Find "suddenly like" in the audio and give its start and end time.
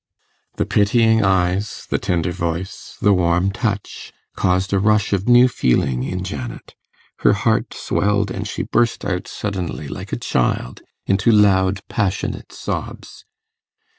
9.27-10.11